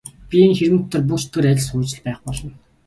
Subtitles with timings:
[0.29, 2.51] Би энэ хэрмэн дотор буг чөтгөр адил сууж л байх болно.